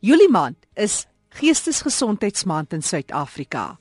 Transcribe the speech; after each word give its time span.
Julie 0.00 0.30
maand 0.32 0.56
is 0.80 1.04
Geestesgesondheidsmaand 1.36 2.72
in 2.72 2.82
Suid-Afrika. 2.82 3.76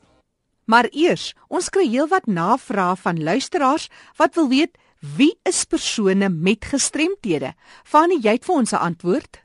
Maar 0.68 0.90
eers, 0.92 1.30
ons 1.48 1.70
kry 1.72 1.86
heelwat 1.88 2.28
navrae 2.28 2.98
van 3.00 3.22
luisteraars 3.24 3.86
wat 4.20 4.36
wil 4.36 4.50
weet 4.52 4.76
wie 5.16 5.32
is 5.48 5.64
persone 5.64 6.28
met 6.28 6.68
gestremthede? 6.68 7.54
Fanie, 7.88 8.20
jy 8.20 8.36
het 8.36 8.44
vir 8.44 8.56
ons 8.56 8.74
'n 8.74 8.84
antwoord. 8.90 9.40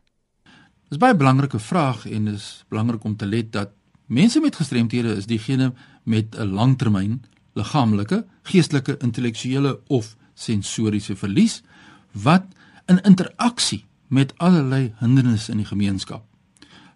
Dis 0.90 0.98
baie 0.98 1.14
belangrike 1.14 1.58
vraag 1.58 2.10
en 2.10 2.26
is 2.34 2.65
belangrik 2.69 3.04
om 3.04 3.17
te 3.17 3.27
let 3.27 3.53
dat 3.53 3.71
mense 4.06 4.41
met 4.41 4.56
gestremthede 4.56 5.15
is 5.15 5.27
diegene 5.27 5.72
met 6.03 6.35
'n 6.35 6.51
langtermyn 6.51 7.22
liggaamlike, 7.54 8.27
geestelike, 8.43 8.99
intellektuele 8.99 9.81
of 9.87 10.17
sensoriese 10.35 11.17
verlies 11.17 11.63
wat 12.11 12.45
in 12.87 13.03
interaksie 13.03 13.85
met 14.09 14.38
allerlei 14.38 14.95
hindernisse 14.99 15.53
in 15.53 15.59
die 15.59 15.67
gemeenskap 15.67 16.34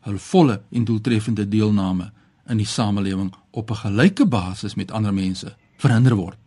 hul 0.09 0.18
volle 0.18 0.61
en 0.72 0.84
doeltreffende 0.88 1.46
deelname 1.48 2.11
in 2.49 2.61
die 2.61 2.66
samelewing 2.66 3.32
op 3.50 3.71
'n 3.71 3.82
gelyke 3.85 4.26
basis 4.26 4.75
met 4.75 4.90
ander 4.90 5.14
mense 5.14 5.57
verhinder 5.76 6.14
word. 6.14 6.39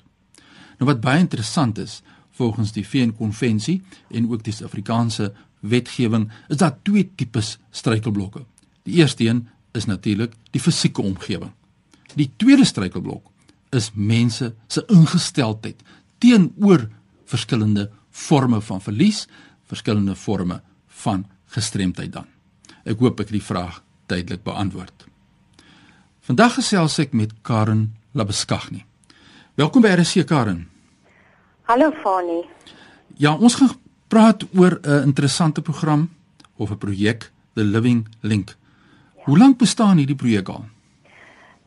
Nou 0.80 0.90
wat 0.90 1.02
baie 1.02 1.20
interessant 1.20 1.78
is, 1.78 2.02
volgens 2.32 2.72
die 2.72 2.88
VN-konvensie 2.88 3.82
en 4.10 4.32
ook 4.32 4.44
die 4.44 4.54
Suid-Afrikaanse 4.54 5.34
wetgewing, 5.60 6.32
is 6.50 6.58
daar 6.58 6.78
twee 6.82 7.12
tipes 7.16 7.58
struikelblokke. 7.72 8.46
Die 8.84 8.94
eerste 8.94 9.24
een 9.28 9.48
is 9.72 9.86
natuurlik 9.86 10.34
die 10.52 10.62
fisieke 10.62 11.02
omgewing. 11.02 11.52
Die 12.16 12.32
tweede 12.38 12.66
struikelblok 12.66 13.30
is 13.70 13.92
mense 13.94 14.56
se 14.68 14.84
ingesteldheid 14.88 15.84
teenoor 16.18 16.90
verskillende 17.26 17.90
forme 18.10 18.62
van 18.62 18.82
verlies, 18.82 19.28
verskillende 19.66 20.16
forme 20.16 20.62
van 20.88 21.26
gestremdheid 21.46 22.14
dan. 22.14 22.26
Ek 22.84 22.98
hoop 22.98 23.20
ek 23.22 23.30
die 23.30 23.44
vraag 23.44 23.82
duidelik 24.10 24.42
beantwoord. 24.44 25.06
Vandag 26.26 26.56
gesels 26.58 26.98
ek 27.02 27.14
met 27.14 27.34
Karen 27.46 27.92
Labeskagni. 28.18 28.86
Welkom 29.56 29.86
by 29.86 29.94
RC 30.00 30.26
Karen. 30.26 30.66
Hallo 31.70 31.92
Fani. 32.02 32.42
Ja, 33.22 33.36
ons 33.38 33.56
gaan 33.60 33.76
praat 34.08 34.44
oor 34.58 34.80
'n 34.82 35.04
interessante 35.14 35.62
program 35.62 36.10
of 36.58 36.72
'n 36.72 36.78
projek, 36.78 37.32
The 37.54 37.64
Living 37.64 38.08
Link. 38.22 38.56
Hoe 39.26 39.38
lank 39.38 39.58
bestaan 39.58 39.98
hierdie 39.98 40.16
projek 40.16 40.50
al? 40.50 40.66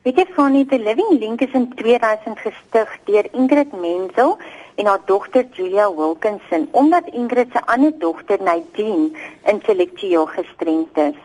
Weet 0.03 0.17
jy 0.17 0.27
Fani, 0.35 0.67
The 0.67 0.79
Living 0.79 1.19
Link 1.21 1.41
is 1.41 1.53
in 1.53 1.73
2000 1.75 2.39
gestig 2.39 2.99
deur 3.05 3.25
Ingrid 3.33 3.73
Menzel 3.73 4.39
en 4.75 4.87
haar 4.87 5.03
dogter 5.07 5.47
Julia 5.53 5.95
Wilkinson 5.95 6.69
omdat 6.71 7.07
Ingrid 7.13 7.51
se 7.53 7.67
ander 7.67 7.93
dogter 7.99 8.43
Nadine 8.43 9.11
intellektueel 9.45 10.27
gestremd 10.27 10.97
is. 10.97 11.21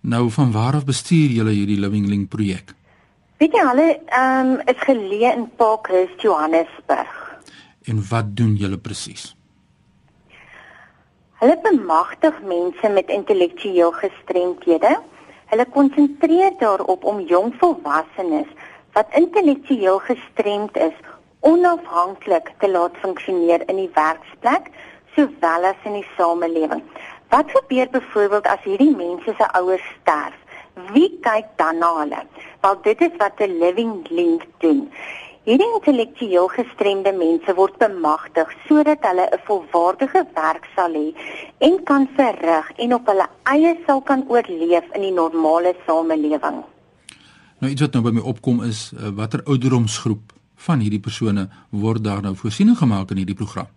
Nou 0.00 0.30
van 0.30 0.52
waar 0.52 0.74
af 0.74 0.84
bestuur 0.84 1.28
julle 1.28 1.50
hierdie 1.50 1.80
Living 1.80 2.06
Link 2.06 2.28
projek? 2.28 2.74
Weet 3.36 3.52
jy 3.52 3.64
hulle 3.68 3.88
ehm 4.06 4.52
um, 4.52 4.60
is 4.64 4.78
geleë 4.80 5.32
in 5.36 5.48
Parkhurst, 5.56 6.22
Johannesburg. 6.22 7.16
En 7.84 7.98
wat 8.10 8.36
doen 8.36 8.54
julle 8.56 8.78
presies? 8.78 9.34
Hulle 11.40 11.58
bemagtig 11.62 12.38
mense 12.48 12.88
met 12.88 13.10
intellektueel 13.12 13.92
gestremdhede. 13.92 14.94
Hulle 15.52 15.66
konsentreer 15.74 16.54
daarop 16.58 17.04
om 17.04 17.20
jong 17.20 17.52
volwassenes 17.58 18.48
wat 18.96 19.12
intellektueel 19.20 19.98
gestremd 19.98 20.76
is 20.76 20.96
onafhanklik 21.40 22.52
te 22.58 22.70
laat 22.70 22.96
funksioneer 23.02 23.62
in 23.68 23.76
die 23.76 23.90
werksplek 23.94 24.70
sowel 25.16 25.64
as 25.64 25.84
in 25.84 26.00
die 26.00 26.08
samelewing. 26.16 26.82
Wat 27.32 27.50
gebeur 27.50 27.88
byvoorbeeld 27.90 28.46
as 28.46 28.64
hierdie 28.64 28.94
mense 28.96 29.34
se 29.38 29.46
ouers 29.58 29.86
sterf? 30.00 30.36
Wie 30.92 31.08
kyk 31.24 31.48
dan 31.56 31.80
na 31.80 31.92
hulle? 32.00 32.20
Wel 32.60 32.76
dit 32.82 33.00
is 33.00 33.14
wat 33.18 33.40
'n 33.40 33.58
living 33.58 34.08
link 34.08 34.44
doen. 34.58 34.90
Hierdie 35.46 35.72
intellektueel 35.74 36.48
gestremde 36.48 37.12
mense 37.12 37.54
word 37.54 37.78
bemagtig 37.78 38.52
sodat 38.68 38.98
hulle 39.08 39.26
'n 39.32 39.40
volwaardige 39.48 40.26
werk 40.34 40.64
sal 40.76 40.92
hê 40.92 41.14
en 41.58 41.82
kan 41.84 42.08
verrig 42.16 42.72
en 42.76 42.94
op 42.94 43.06
hulle 43.06 43.26
eie 43.42 43.76
sal 43.86 44.00
kan 44.00 44.24
oorleef 44.28 44.84
in 44.92 45.00
die 45.00 45.12
normale 45.12 45.74
samelewing. 45.86 46.64
Nou 47.58 47.72
iets 47.72 47.80
wat 47.80 47.92
nou 47.92 48.02
by 48.02 48.10
my 48.10 48.20
opkom 48.20 48.62
is 48.62 48.92
uh, 48.92 49.08
watter 49.08 49.40
ouderdomsgroep 49.44 50.35
van 50.56 50.80
hierdie 50.80 51.00
persone 51.00 51.48
word 51.70 52.04
daar 52.04 52.22
nou 52.22 52.34
voorsiening 52.36 52.78
gemaak 52.78 53.10
in 53.10 53.22
hierdie 53.22 53.38
program? 53.38 53.68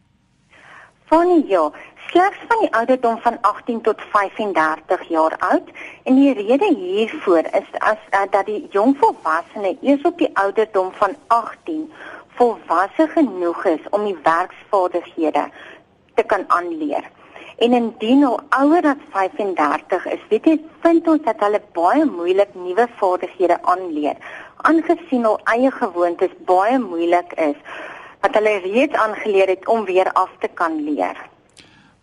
Van 1.10 1.44
ja, 1.48 1.72
slegs 2.10 2.38
van 2.48 2.60
die 2.60 2.74
ouderdom 2.74 3.18
van 3.22 3.38
18 3.42 3.82
tot 3.82 4.02
35 4.12 5.08
jaar 5.10 5.36
oud 5.38 5.70
en 6.04 6.16
die 6.16 6.34
rede 6.34 6.70
hiervoor 6.76 7.46
is 7.60 7.70
as 7.80 8.02
uh, 8.14 8.26
dat 8.32 8.46
die 8.46 8.68
jong 8.72 8.96
volwassene 8.98 9.78
eers 9.82 10.06
op 10.06 10.18
die 10.18 10.30
ouderdom 10.34 10.92
van 11.02 11.16
18 11.28 11.92
volwasse 12.40 13.08
genoeg 13.14 13.66
is 13.66 13.90
om 13.90 14.06
die 14.06 14.18
werksvaardighede 14.24 15.50
te 16.14 16.24
kan 16.24 16.44
aanleer. 16.48 17.10
En 17.60 17.74
indien 17.76 18.22
hulle 18.24 18.44
ouer 18.56 18.86
as 18.88 19.02
35 19.12 20.06
is, 20.14 20.22
weet 20.30 20.46
jy, 20.48 20.60
vind 20.84 21.08
ons 21.12 21.26
dat 21.26 21.42
hulle 21.44 21.60
baie 21.76 22.06
moeilik 22.08 22.54
nuwe 22.56 22.86
vaardighede 23.02 23.60
aanleer 23.68 24.16
aangesien 24.68 25.24
hul 25.24 25.40
eie 25.54 25.72
gewoontes 25.72 26.34
baie 26.48 26.80
moeilik 26.82 27.34
is 27.40 27.58
wat 28.20 28.36
hulle 28.36 28.58
reeds 28.66 28.96
aangeleer 29.00 29.54
het 29.54 29.68
om 29.72 29.86
weer 29.88 30.12
af 30.20 30.32
te 30.42 30.50
kan 30.54 30.76
leer. 30.84 31.16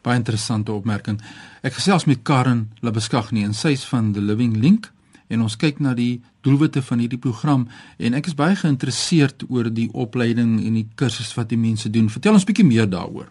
Baie 0.07 0.17
interessante 0.17 0.73
opmerking. 0.73 1.19
Ek 1.67 1.77
gesels 1.77 2.07
met 2.09 2.23
Karen 2.25 2.71
Labeskagni 2.81 3.45
en 3.45 3.53
sy 3.57 3.75
is 3.77 3.85
van 3.91 4.15
the 4.17 4.25
Living 4.25 4.57
Link 4.63 4.89
en 5.29 5.43
ons 5.45 5.59
kyk 5.61 5.83
na 5.83 5.93
die 5.99 6.23
doelwitte 6.47 6.81
van 6.87 7.03
hierdie 7.03 7.21
program 7.21 7.67
en 7.99 8.17
ek 8.17 8.31
is 8.31 8.39
baie 8.39 8.57
geïnteresseerd 8.57 9.49
oor 9.51 9.69
die 9.69 9.91
opleiding 9.93 10.61
en 10.63 10.79
die 10.81 10.87
kursusse 10.97 11.37
wat 11.37 11.51
die 11.53 11.61
mense 11.61 11.91
doen. 11.93 12.09
Vertel 12.09 12.39
ons 12.39 12.49
bietjie 12.49 12.65
meer 12.65 12.89
daaroor. 12.89 13.29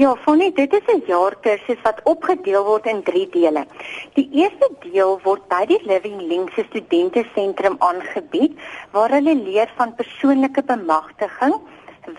Ja, 0.00 0.14
Fonny, 0.16 0.46
dit 0.56 0.72
is 0.72 0.86
'n 0.88 1.02
jaarkursus 1.06 1.80
wat 1.82 1.98
opgedeel 2.12 2.64
word 2.64 2.86
in 2.86 3.02
3 3.02 3.28
dele. 3.28 3.66
Die 4.14 4.28
eerste 4.32 4.68
deel 4.84 5.20
word 5.24 5.42
by 5.48 5.66
die 5.66 5.80
Living 5.90 6.20
Links 6.20 6.56
Studente 6.68 7.24
Sentrum 7.34 7.76
aangebied 7.78 8.56
waar 8.92 9.10
hulle 9.10 9.34
leer 9.34 9.68
van 9.76 9.94
persoonlike 9.94 10.62
bemagtiging, 10.62 11.54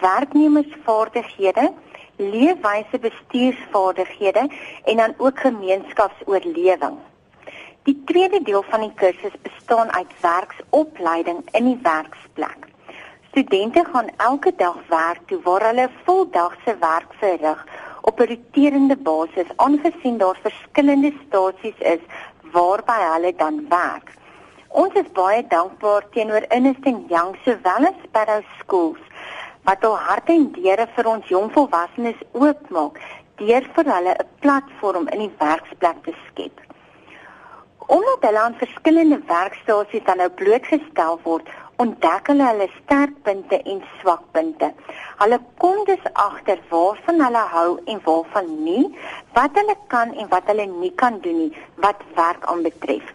werknemersvaardighede, 0.01 1.73
leefwyse 2.15 2.99
bestuursvaardighede 3.07 4.49
en 4.83 4.97
dan 4.97 5.13
ook 5.17 5.39
gemeenskapsoorlewing. 5.39 6.97
Die 7.83 8.01
tweede 8.05 8.43
deel 8.43 8.63
van 8.69 8.79
die 8.79 8.93
kursus 8.93 9.41
bestaan 9.41 9.91
uit 9.91 10.13
werksopleiding 10.21 11.41
in 11.51 11.65
die 11.65 11.79
werksplek. 11.81 12.70
Studente 13.31 13.83
gaan 13.91 14.09
elke 14.17 14.51
dag 14.55 14.75
werk 14.87 15.19
toe 15.27 15.39
waar 15.43 15.63
hulle 15.63 15.89
voldagse 16.03 16.73
werk 16.79 17.13
verrig 17.19 17.59
op 18.01 18.19
'n 18.19 18.27
roterende 18.31 18.97
basis 18.97 19.53
aangesien 19.55 20.17
daar 20.17 20.39
verskillende 20.41 21.11
stasies 21.25 21.79
is 21.93 22.03
waarby 22.51 22.97
hulle 23.13 23.33
dan 23.35 23.65
werk. 23.69 24.11
Ons 24.67 24.93
is 24.93 25.11
baie 25.11 25.47
dankbaar 25.47 26.03
teenoor 26.09 26.45
Innisting 26.47 26.99
Young 27.07 27.37
sowel 27.45 27.87
as 27.91 28.03
Sparrow 28.03 28.43
Schools 28.59 29.03
wat 29.63 29.85
al 29.85 29.97
hart 29.97 30.29
en 30.29 30.51
deure 30.51 30.87
vir 30.95 31.07
ons 31.07 31.27
jong 31.27 31.51
volwassenes 31.53 32.19
oopmaak 32.31 32.99
deur 33.35 33.63
vir 33.75 33.93
hulle 33.95 34.13
'n 34.19 34.29
platform 34.39 35.07
in 35.07 35.19
die 35.19 35.35
werksplek 35.37 36.03
te 36.03 36.13
skep. 36.27 36.59
Omdat 37.87 38.21
hulle 38.21 38.39
aan 38.39 38.61
verskillende 38.63 39.21
werkstasies 39.27 40.03
dan 40.03 40.17
nou 40.17 40.29
blootgestel 40.29 41.19
word, 41.23 41.47
ontdek 41.81 42.27
hulle 42.29 42.45
hulle 42.45 42.67
sterkpunte 42.75 43.57
en 43.71 43.79
swakpunte. 43.99 44.69
Hulle 45.21 45.39
kom 45.61 45.79
dus 45.89 46.03
agter 46.23 46.59
waarvan 46.69 47.21
hulle 47.25 47.43
hou 47.53 47.69
en 47.93 48.01
waarvan 48.05 48.49
nie, 48.65 48.83
wat 49.37 49.57
hulle 49.57 49.75
kan 49.93 50.13
en 50.13 50.29
wat 50.33 50.49
hulle 50.51 50.67
nie 50.73 50.91
kan 51.03 51.19
doen 51.25 51.39
nie 51.45 51.63
wat 51.85 52.03
werk 52.17 52.45
aanbetref. 52.53 53.07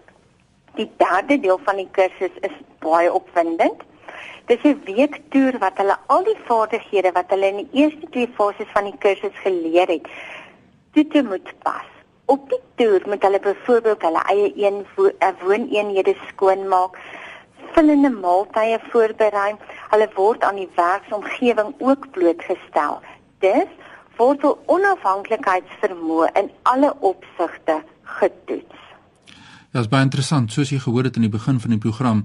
Die 0.78 0.88
derde 1.02 1.38
deel 1.44 1.60
van 1.68 1.78
die 1.80 1.88
kursus 1.98 2.40
is 2.48 2.56
baie 2.84 3.12
opwindend. 3.12 3.84
Dit 4.46 4.64
is 4.64 4.72
'n 4.72 4.82
weektoer 4.86 5.58
wat 5.58 5.78
hulle 5.82 5.96
al 6.06 6.24
die 6.24 6.38
vaardighede 6.48 7.12
wat 7.12 7.30
hulle 7.34 7.46
in 7.52 7.60
die 7.62 7.82
eerste 7.82 8.06
twee 8.10 8.30
fases 8.38 8.70
van 8.74 8.84
die 8.90 8.98
kursus 8.98 9.36
geleer 9.44 9.88
het, 9.88 10.06
toe 10.92 11.06
te 11.06 11.22
moet 11.22 11.50
pas. 11.62 11.88
Op 12.26 12.48
die 12.50 12.62
toer 12.74 13.02
moet 13.06 13.22
hulle 13.22 13.40
byvoorbeeld 13.40 14.02
hulle 14.02 14.22
eie 14.34 14.52
een 14.56 14.86
wooneenhede 15.42 16.14
skoonmaak, 16.28 16.98
verskillende 17.66 18.10
maaltye 18.10 18.78
voorberei. 18.90 19.56
Hulle 19.90 20.08
word 20.14 20.44
aan 20.44 20.56
die 20.56 20.68
werksomgewing 20.76 21.74
ook 21.78 22.10
blootgestel. 22.10 23.00
Dis 23.40 23.68
word 24.16 24.42
hul 24.42 24.56
onafhanklikheidsvermoë 24.66 26.32
in 26.40 26.50
alle 26.62 26.92
opsigte 27.00 27.82
getoets. 28.18 28.82
Ja, 29.26 29.82
dit 29.82 29.84
is 29.84 29.92
baie 29.92 30.06
interessant 30.06 30.52
soos 30.52 30.72
jy 30.72 30.80
gehoor 30.80 31.04
het 31.04 31.16
in 31.16 31.26
die 31.26 31.32
begin 31.32 31.60
van 31.60 31.74
die 31.74 31.82
program 31.82 32.24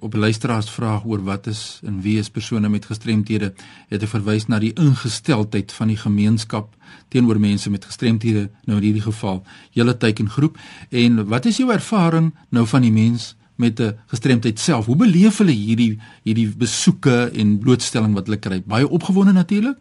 op 0.00 0.14
luisteraars 0.14 0.70
vraag 0.72 1.04
oor 1.04 1.20
wat 1.24 1.46
is 1.46 1.80
en 1.84 2.00
wie 2.00 2.18
is 2.18 2.30
persone 2.30 2.68
met 2.68 2.86
gestremthede, 2.88 3.52
het 3.88 4.00
hy 4.00 4.08
verwys 4.08 4.46
na 4.48 4.58
die 4.60 4.72
ingesteldheid 4.72 5.72
van 5.76 5.92
die 5.92 5.98
gemeenskap 6.00 6.72
teenoor 7.12 7.40
mense 7.40 7.70
met 7.70 7.84
gestremthede, 7.84 8.48
nou 8.64 8.78
in 8.80 8.86
hierdie 8.86 9.04
geval 9.04 9.42
julle 9.76 9.96
teikengroep. 9.96 10.56
En 10.88 11.26
wat 11.28 11.48
is 11.48 11.60
jou 11.60 11.68
ervaring 11.72 12.32
nou 12.48 12.64
van 12.66 12.84
die 12.84 12.92
mens 12.92 13.34
met 13.60 13.80
'n 13.80 13.94
gestremdheid 14.12 14.58
self? 14.58 14.86
Hoe 14.86 14.96
beleef 14.96 15.38
hulle 15.38 15.52
hierdie 15.52 15.98
hierdie 16.24 16.48
besoeke 16.56 17.30
en 17.34 17.58
blootstelling 17.58 18.14
wat 18.14 18.26
hulle 18.26 18.38
kry? 18.38 18.62
Baie 18.66 18.88
opgewonde 18.88 19.32
natuurlik. 19.32 19.76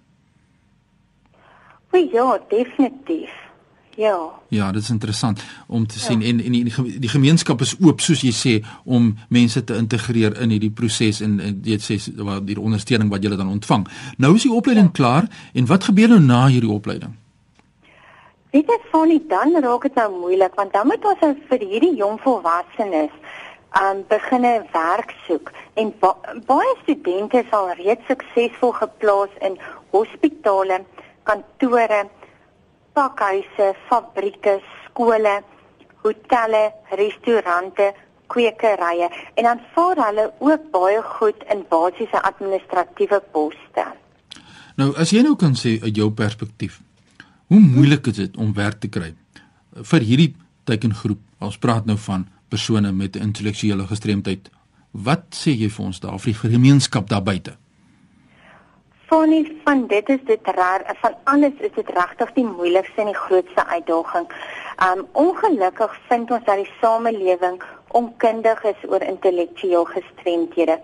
Ja, 1.92 2.40
definitief. 2.50 3.32
Ja. 3.96 4.30
Ja, 4.48 4.72
dit 4.72 4.82
is 4.82 4.90
interessant 4.90 5.44
om 5.68 5.88
te 5.88 5.96
ja. 5.98 6.02
sien 6.02 6.22
en 6.22 6.44
en 6.44 6.52
die, 6.52 7.00
die 7.00 7.10
gemeenskap 7.10 7.62
is 7.62 7.76
oop 7.84 8.00
soos 8.00 8.22
jy 8.24 8.32
sê 8.32 8.54
om 8.84 9.10
mense 9.28 9.64
te 9.64 9.76
integreer 9.76 10.38
in 10.40 10.54
hierdie 10.56 10.72
proses 10.72 11.20
en, 11.26 11.40
en 11.44 11.58
jy 11.68 11.76
sê 11.84 11.98
wat 12.24 12.46
die 12.48 12.56
ondersteuning 12.60 13.10
wat 13.12 13.24
jy 13.24 13.36
dan 13.36 13.52
ontvang. 13.52 13.84
Nou 14.18 14.36
is 14.36 14.46
die 14.48 14.54
opleiding 14.56 14.88
ja. 14.94 14.96
klaar 15.02 15.28
en 15.54 15.68
wat 15.68 15.90
gebeur 15.90 16.14
nou 16.14 16.22
na 16.24 16.46
hierdie 16.48 16.72
opleiding? 16.72 17.18
Weet 18.56 18.72
jy 18.72 18.80
van 18.94 19.12
die 19.12 19.22
dan 19.28 19.52
raak 19.68 19.90
dit 19.90 20.00
nou 20.00 20.08
moeilik 20.22 20.56
want 20.56 20.74
dan 20.74 20.88
moet 20.88 21.12
ons 21.12 21.44
vir 21.52 21.68
hierdie 21.74 21.96
jong 22.00 22.22
volwassenes 22.24 23.29
um 23.78 24.04
beginne 24.10 24.66
werk 24.74 25.14
soek 25.28 25.52
en 25.74 25.92
ba 26.02 26.16
baie 26.48 26.74
studente 26.82 27.44
sal 27.50 27.70
reeds 27.78 28.08
suksesvol 28.10 28.74
geplaas 28.82 29.36
in 29.46 29.60
hospitale, 29.94 30.82
kantore 31.24 32.08
pakhuise, 32.98 33.74
fabrieke, 33.88 34.60
skole, 34.86 35.40
hotelle, 36.04 36.64
restaurante, 36.98 37.94
kwekerye 38.30 39.08
en 39.38 39.48
dan 39.48 39.62
vaar 39.76 40.02
hulle 40.08 40.26
ook 40.40 40.68
baie 40.74 41.02
goed 41.16 41.46
in 41.54 41.64
basiese 41.70 42.22
administratiewe 42.32 43.22
poste. 43.34 43.86
Nou, 44.80 44.92
as 45.02 45.14
jy 45.14 45.24
nou 45.26 45.36
kan 45.40 45.56
sê 45.60 45.78
uit 45.84 45.96
jou 45.96 46.10
perspektief, 46.16 46.80
hoe 47.50 47.60
moeilik 47.60 48.12
is 48.12 48.20
dit 48.22 48.38
om 48.38 48.54
werk 48.56 48.80
te 48.84 48.92
kry 48.92 49.14
vir 49.92 50.06
hierdie 50.06 50.34
teikengroep? 50.70 51.20
Ons 51.40 51.58
praat 51.58 51.88
nou 51.90 51.98
van 52.06 52.28
persone 52.50 52.92
met 52.92 53.16
intellektuele 53.16 53.88
gestremdheid. 53.88 54.50
Wat 54.92 55.26
sê 55.36 55.54
jy 55.54 55.70
vir 55.70 55.86
ons 55.86 56.00
daar 56.00 56.20
vir 56.20 56.34
die 56.34 56.54
gemeenskap 56.58 57.10
daar 57.10 57.24
buite? 57.24 57.58
van 59.10 59.30
nie 59.30 59.60
van 59.64 59.88
dit 59.88 60.10
is 60.10 60.22
dit 60.26 60.48
raar 60.56 60.84
van 61.02 61.16
alles 61.24 61.54
is 61.58 61.74
dit 61.74 61.90
regtig 61.98 62.32
die 62.34 62.46
moeilikste 62.46 63.02
en 63.02 63.10
die 63.10 63.22
grootste 63.26 63.66
uitdaging. 63.66 64.28
Um 64.86 65.06
ongelukkig 65.24 65.96
vind 66.10 66.32
ons 66.32 66.46
dat 66.46 66.62
die 66.62 66.74
samelewing 66.82 67.58
onkundig 68.02 68.64
is 68.72 68.88
oor 68.90 69.02
intellektueel 69.02 69.88
gestremdhede 69.96 70.78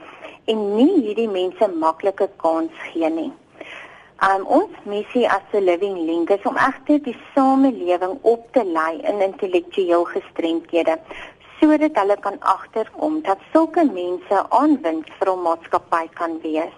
en 0.51 0.63
nie 0.75 0.91
hierdie 1.01 1.29
mense 1.29 1.69
maklike 1.85 2.29
kans 2.41 2.73
gee 2.89 3.09
nie. 3.19 3.31
Um 4.29 4.47
ons 4.59 4.81
missie 4.89 5.29
as 5.29 5.53
'n 5.53 5.63
living 5.69 5.97
link 6.09 6.29
is 6.29 6.49
om 6.49 6.57
egter 6.57 7.03
die 7.03 7.17
samelewing 7.35 8.17
op 8.21 8.51
te 8.57 8.65
lei 8.65 8.93
in 9.11 9.21
intellektueel 9.29 10.05
gestremdhede 10.15 10.97
sodat 11.59 11.97
hulle 12.01 12.17
kan 12.21 12.39
agterkom 12.39 13.21
dat 13.23 13.39
sulke 13.53 13.83
mense 13.85 14.37
aanwins 14.49 15.09
vir 15.19 15.29
'n 15.33 15.41
maatskappy 15.47 16.05
kan 16.13 16.39
wees. 16.41 16.77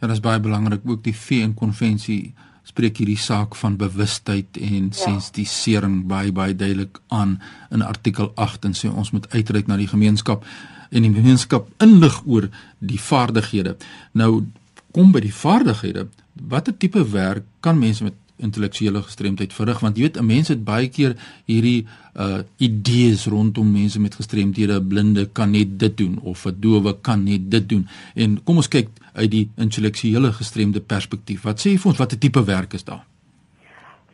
Ja, 0.00 0.06
dit 0.06 0.16
is 0.16 0.20
baie 0.20 0.40
belangrik 0.40 0.80
ook 0.86 1.02
die 1.02 1.16
VN 1.16 1.54
konvensie 1.54 2.34
spreek 2.62 2.96
hierdie 2.96 3.18
saak 3.18 3.56
van 3.58 3.76
bewustheid 3.76 4.56
en 4.56 4.90
ja. 4.90 4.96
sensitisering 4.96 6.06
baie 6.06 6.32
baie 6.32 6.54
duidelik 6.56 7.00
aan 7.08 7.40
in 7.70 7.82
artikel 7.82 8.32
8 8.34 8.64
en 8.64 8.74
sê 8.78 8.90
ons 8.90 9.10
moet 9.10 9.26
uitreik 9.34 9.66
na 9.66 9.76
die 9.76 9.90
gemeenskap 9.90 10.46
en 10.90 11.02
die 11.02 11.14
gemeenskap 11.14 11.68
inlig 11.82 12.20
oor 12.26 12.48
die 12.78 13.00
vaardighede. 13.00 13.76
Nou 14.12 14.44
kom 14.92 15.12
by 15.12 15.22
die 15.24 15.34
vaardighede, 15.34 16.06
watter 16.48 16.76
tipe 16.76 17.02
werk 17.10 17.46
kan 17.64 17.78
mense 17.80 18.04
met 18.04 18.16
intellektuele 18.42 19.02
gestremdheid 19.02 19.52
verrig 19.52 19.80
want 19.80 19.96
jy 19.96 20.02
weet 20.02 20.18
'n 20.20 20.26
mens 20.26 20.48
het 20.48 20.64
baie 20.64 20.88
keer 20.88 21.16
hierdie 21.46 21.86
uh 22.14 22.42
idees 22.58 23.26
rondom 23.26 23.72
mense 23.72 24.00
met 24.00 24.14
gestremdhede, 24.14 24.82
blinde 24.82 25.26
kan 25.32 25.50
net 25.50 25.78
dit 25.78 25.96
doen 25.96 26.18
of 26.22 26.44
'n 26.46 26.56
dowe 26.60 26.96
kan 27.00 27.24
net 27.24 27.50
dit 27.50 27.68
doen. 27.68 27.88
En 28.14 28.42
kom 28.44 28.56
ons 28.56 28.68
kyk 28.68 28.88
uit 29.12 29.30
die 29.30 29.50
intellektuele 29.56 30.32
gestremde 30.32 30.80
perspektief. 30.80 31.42
Wat 31.42 31.60
sê 31.60 31.70
jy 31.70 31.78
vir 31.78 31.90
ons 31.90 31.98
watter 31.98 32.18
tipe 32.18 32.44
werk 32.44 32.72
is 32.72 32.84
daar? 32.84 33.04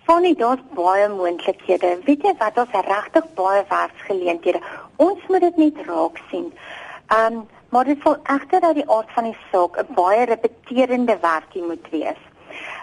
Fonnie, 0.09 0.35
daar's 0.37 0.61
baie 0.75 1.09
moontlikhede. 1.09 1.99
Weet 2.05 2.23
jy 2.23 2.35
wat 2.39 2.59
ons 2.59 2.73
regtig 2.73 3.25
baie 3.35 3.65
werksgeleenthede. 3.69 4.61
Ons 4.97 5.21
moet 5.29 5.41
dit 5.41 5.57
net 5.57 5.87
raak 5.87 6.17
sien. 6.31 6.53
Um 7.13 7.47
maar 7.69 7.85
dit 7.85 8.01
sal 8.03 8.17
egter 8.25 8.63
uit 8.65 8.79
die 8.79 8.91
aard 8.91 9.11
van 9.13 9.25
die 9.25 9.37
saak 9.53 9.77
'n 9.77 9.95
baie 9.95 10.25
repeterende 10.25 11.19
werkie 11.21 11.63
moet 11.63 11.87
wees. 11.91 12.23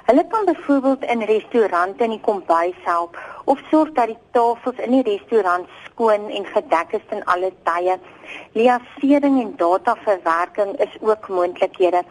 Hulle 0.06 0.28
kan 0.28 0.46
byvoorbeeld 0.46 1.04
in 1.04 1.22
restaurante 1.22 2.04
in 2.04 2.10
die 2.14 2.22
kombuis 2.22 2.78
help 2.84 3.18
of 3.46 3.62
sorg 3.72 3.90
dat 3.98 4.12
die 4.12 4.18
tafels 4.32 4.78
in 4.86 4.92
die 4.94 5.06
restaurant 5.08 5.70
skoon 5.86 6.28
en 6.30 6.44
gedek 6.46 6.92
is 6.98 7.06
ten 7.10 7.24
alle 7.34 7.50
tye. 7.66 7.96
Liaisering 8.54 9.40
en 9.42 9.54
dataverwerking 9.58 10.76
is 10.86 10.94
ook 11.02 11.26
moontlikhede. 11.28 12.04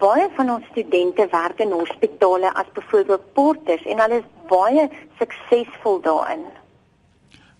Baie 0.00 0.30
van 0.36 0.50
ons 0.50 0.70
studente 0.70 1.26
werk 1.30 1.60
in 1.60 1.74
hospitale 1.76 2.54
as 2.54 2.70
byvoorbeeld 2.72 3.26
porters 3.36 3.84
en 3.84 4.00
hulle 4.00 4.22
is 4.22 4.30
baie 4.48 4.86
suksesvol 5.18 6.00
daarin. 6.06 6.46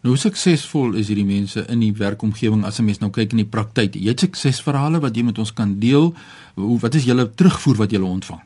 Nou 0.01 0.17
suksesvol 0.17 0.97
is 1.03 1.11
hierdie 1.13 1.29
mense 1.29 1.67
in 1.69 1.85
die 1.85 1.93
werkomgewing 1.99 2.65
as 2.65 2.81
'n 2.81 2.85
mens 2.85 2.99
nou 3.05 3.11
kyk 3.11 3.37
in 3.37 3.45
die 3.45 3.53
praktyk. 3.57 3.95
Jy 3.95 4.09
het 4.09 4.25
suksesverhale 4.25 5.01
wat 5.01 5.17
jy 5.17 5.23
met 5.23 5.39
ons 5.39 5.53
kan 5.53 5.79
deel. 5.79 6.15
Hoe 6.55 6.79
wat 6.79 6.95
is 6.95 7.05
julle 7.05 7.35
terugvoer 7.35 7.77
wat 7.77 7.91
julle 7.91 8.09
ontvang? 8.09 8.41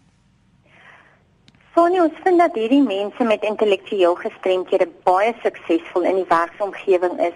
Sonie, 1.76 1.98
ons 2.00 2.20
vind 2.24 2.40
dat 2.40 2.54
hierdie 2.56 2.80
mense 2.80 3.24
met 3.28 3.42
intellektueel 3.44 4.14
gestremdhede 4.16 4.86
baie 5.04 5.34
suksesvol 5.42 6.06
in 6.08 6.22
die 6.22 6.28
werksomgewing 6.30 7.18
is, 7.20 7.34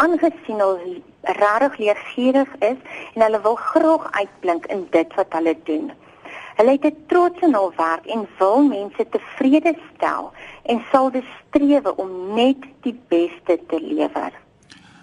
aangesien 0.00 0.62
hulle 0.64 0.94
regtig 1.40 1.76
leergierig 1.82 2.54
is 2.70 2.78
en 3.12 3.24
hulle 3.26 3.40
wil 3.44 3.58
graag 3.60 4.06
uitblink 4.16 4.70
in 4.72 4.86
dit 4.96 5.12
wat 5.18 5.36
hulle 5.36 5.52
doen. 5.68 5.92
Hulle 6.62 6.78
het 6.86 7.02
trots 7.12 7.44
in 7.44 7.52
hul 7.58 7.68
werk 7.76 8.08
en 8.16 8.24
wil 8.38 8.64
mense 8.70 9.06
tevrede 9.12 9.74
stel 9.90 10.32
en 10.72 10.80
sal 10.88 11.12
dus 11.12 11.28
streef 11.42 11.92
om 11.92 12.16
net 12.40 12.64
die 12.88 12.96
beste 13.12 13.58
te 13.68 13.82
lewer. 13.90 14.32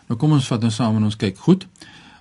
Nou 0.10 0.18
kom 0.18 0.34
ons 0.34 0.50
vat 0.50 0.66
nou 0.66 0.74
saam 0.74 0.98
en 0.98 1.06
ons 1.12 1.22
kyk 1.28 1.38
goed. 1.46 1.70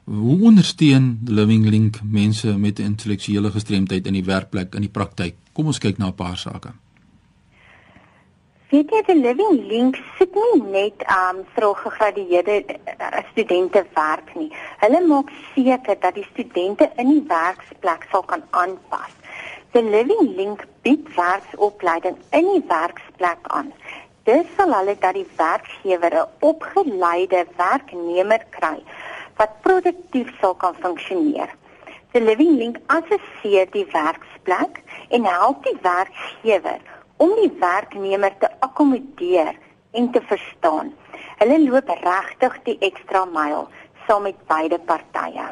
Hoe 0.09 0.43
ondersteun 0.43 1.21
Living 1.25 1.67
Link 1.69 1.99
mense 2.03 2.59
met 2.59 2.79
intellektuele 2.79 3.51
gestremdheid 3.51 4.07
in 4.07 4.15
die 4.17 4.25
werkplek 4.25 4.73
in 4.75 4.87
die 4.87 4.93
praktyk? 4.93 5.35
Kom 5.53 5.67
ons 5.69 5.79
kyk 5.79 5.99
na 5.99 6.07
'n 6.09 6.15
paar 6.15 6.37
sake. 6.37 6.71
Weet 8.71 8.89
jy 8.91 9.03
die 9.07 9.21
Living 9.21 9.69
Link 9.69 9.99
sit 10.19 10.33
nie 10.35 10.63
net 10.73 11.05
um 11.13 11.45
vir 11.55 11.75
gegradueerde 11.83 12.57
uh, 12.65 13.21
studente 13.33 13.85
werk 13.95 14.33
nie. 14.35 14.49
Hulle 14.81 15.01
maak 15.07 15.29
seker 15.55 16.01
dat 16.01 16.15
die 16.15 16.27
studente 16.33 16.89
in 16.97 17.09
die 17.13 17.25
werksplek 17.29 18.09
sal 18.11 18.23
kan 18.23 18.43
aanpas. 18.51 19.13
Die 19.73 19.83
Living 19.83 20.37
Link 20.37 20.65
bied 20.83 21.05
werksopleiding 21.17 22.17
in 22.31 22.49
die 22.55 22.65
werksplek 22.69 23.45
aan. 23.49 23.73
Dit 24.25 24.47
sal 24.57 24.73
hulle 24.73 24.97
dat 25.01 25.15
die 25.15 25.29
werkgewer 25.37 26.13
'n 26.17 26.29
opgeleide 26.41 27.45
werknemer 27.57 28.41
kry 28.51 28.81
wat 29.39 29.61
produktief 29.63 30.31
sal 30.41 30.55
kan 30.59 30.75
funksioneer. 30.83 31.51
Die 32.13 32.23
Living 32.25 32.57
Link 32.59 32.79
assesseer 32.87 33.69
die 33.75 33.87
werksplek 33.93 34.81
en 35.15 35.29
help 35.29 35.63
die 35.67 35.77
werkgewer 35.85 36.81
om 37.23 37.35
die 37.39 37.51
werknemer 37.61 38.35
te 38.41 38.51
akkommodeer 38.65 39.55
en 39.99 40.11
te 40.15 40.23
verstaan. 40.31 40.93
Hulle 41.39 41.59
loop 41.63 41.91
regtig 42.03 42.59
die 42.67 42.77
ekstra 42.91 43.25
myl 43.31 43.69
saam 44.07 44.25
met 44.27 44.39
beide 44.51 44.79
partye. 44.91 45.51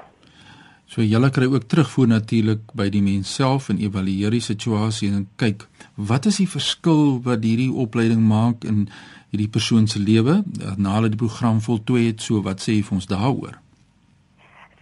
So 0.87 1.03
julle 1.03 1.33
kry 1.35 1.49
ook 1.51 1.67
terugvoer 1.67 2.09
natuurlik 2.13 2.71
by 2.79 2.87
die 2.95 3.03
mens 3.03 3.33
self 3.35 3.69
en 3.73 3.83
evalueer 3.83 4.31
die 4.31 4.45
situasie 4.45 5.11
en 5.11 5.27
kyk 5.41 5.67
wat 6.11 6.29
is 6.31 6.39
die 6.39 6.49
verskil 6.51 7.19
wat 7.27 7.43
hierdie 7.43 7.73
opleiding 7.75 8.23
maak 8.23 8.65
in 8.65 8.87
hierdie 9.35 9.51
persoon 9.51 9.91
se 9.91 9.99
lewe 9.99 10.41
nadat 10.79 10.95
hulle 10.95 11.15
die 11.17 11.23
program 11.25 11.59
voltooi 11.61 12.07
het 12.07 12.23
so 12.23 12.43
wat 12.47 12.63
sê 12.63 12.79
jy 12.79 12.87
vir 12.87 13.01
ons 13.01 13.11
daaroor? 13.11 13.59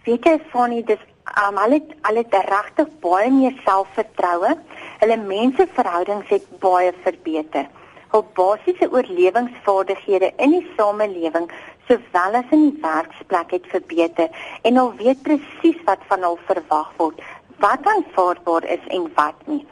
Weet 0.05 0.27
jy 0.29 0.35
Fanny 0.51 0.83
dis 0.85 1.01
um, 1.41 1.55
hulle 1.57 1.79
hulle 2.05 2.21
het 2.21 2.35
regtig 2.45 2.89
baie 3.01 3.29
meer 3.33 3.55
selfvertroue. 3.65 4.51
Hulle 4.99 5.15
menseverhoudings 5.21 6.29
het 6.29 6.45
baie 6.61 6.91
verbeter. 7.05 7.65
Hul 8.11 8.21
basiese 8.37 8.85
oorlewingsvaardighede 8.93 10.29
in 10.45 10.53
die 10.53 10.61
samelewing 10.75 11.49
sowel 11.87 12.37
as 12.41 12.53
in 12.53 12.67
die 12.67 12.83
werksplek 12.85 13.57
het 13.57 13.65
verbeter 13.73 14.29
en 14.61 14.77
hulle 14.77 14.93
weet 15.01 15.25
presies 15.25 15.81
wat 15.89 16.05
van 16.11 16.21
hulle 16.27 16.45
verwag 16.51 16.93
word, 17.01 17.25
wat 17.65 17.89
aanvaarbaar 17.95 18.69
is 18.77 18.87
en 18.93 19.09
wat 19.17 19.41
nie. 19.49 19.63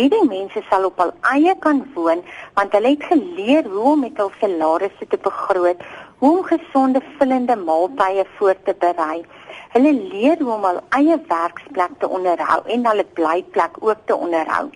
Hierdie 0.00 0.24
mense 0.24 0.64
sal 0.72 0.88
op 0.88 0.96
hul 1.04 1.12
eie 1.36 1.52
kan 1.68 1.84
woon 1.92 2.24
want 2.56 2.72
hulle 2.72 2.96
het 2.96 3.08
geleer 3.12 3.68
hoe 3.76 3.90
om 3.92 4.08
met 4.08 4.16
hul 4.16 4.32
salarisse 4.40 5.12
te 5.12 5.20
begroot, 5.28 5.88
hoe 6.24 6.36
om 6.38 6.44
gesonde 6.48 7.04
vullende 7.18 7.60
maaltye 7.68 8.24
voor 8.38 8.56
te 8.64 8.80
berei 8.80 9.26
Hulle 9.74 9.92
leer 9.92 10.38
hoe 10.42 10.52
om 10.54 10.64
hul 10.68 10.80
eie 10.98 11.18
werksplek 11.28 11.98
te 11.98 12.08
onderhou 12.08 12.60
en 12.76 12.86
hulle 12.86 13.06
blyplek 13.18 13.80
ook 13.80 14.06
te 14.06 14.16
onderhou. 14.16 14.70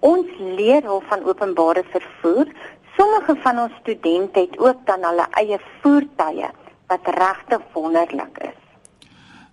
Ons 0.00 0.26
leer 0.38 0.82
hul 0.82 1.02
van 1.08 1.24
openbare 1.24 1.84
vervoer. 1.92 2.50
Sommige 2.96 3.36
van 3.42 3.58
ons 3.58 3.78
studente 3.80 4.40
het 4.40 4.58
ook 4.58 4.84
dan 4.86 5.06
hulle 5.06 5.26
eie 5.40 5.58
voertuie 5.80 6.50
wat 6.92 7.14
regtig 7.18 7.62
wonderlik 7.72 8.38
is. 8.50 8.60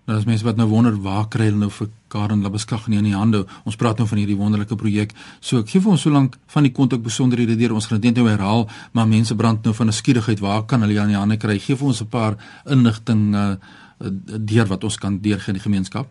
Nou 0.10 0.18
as 0.18 0.26
mense 0.26 0.44
wat 0.44 0.58
nou 0.58 0.66
wonder 0.68 0.96
waar 0.98 1.28
kry 1.32 1.46
hulle 1.48 1.62
nou 1.62 1.70
vir 1.72 1.88
Karen 2.12 2.42
Labeskag 2.44 2.88
nie 2.90 2.98
in 3.00 3.06
die 3.08 3.16
hande. 3.16 3.44
Ons 3.70 3.78
praat 3.80 4.02
nou 4.02 4.08
van 4.10 4.20
hierdie 4.20 4.36
wonderlike 4.36 4.76
projek. 4.76 5.14
So 5.40 5.62
ek 5.62 5.70
gee 5.72 5.84
vir 5.84 5.94
ons 5.94 6.04
so 6.04 6.12
lank 6.12 6.40
van 6.52 6.66
die 6.68 6.74
kontak 6.76 7.04
besonderhede 7.06 7.56
deur 7.60 7.78
ons 7.78 7.88
gaan 7.88 8.02
dit 8.02 8.18
nou 8.18 8.26
herhaal, 8.28 8.66
maar 8.98 9.08
mense 9.08 9.38
brand 9.38 9.64
nou 9.64 9.74
van 9.78 9.88
'n 9.88 10.00
skierigheid. 10.00 10.42
Waar 10.42 10.66
kan 10.66 10.82
hulle 10.82 11.00
aan 11.00 11.14
die 11.14 11.22
hande 11.22 11.38
kry? 11.38 11.60
Gee 11.60 11.76
vir 11.76 11.88
ons 11.88 12.02
'n 12.02 12.10
paar 12.10 12.36
inligting 12.66 13.36
uh 13.36 13.56
deur 14.52 14.68
wat 14.68 14.84
ons 14.84 14.98
kan 14.98 15.20
deurgee 15.22 15.54
in 15.54 15.60
die 15.60 15.68
gemeenskap. 15.68 16.08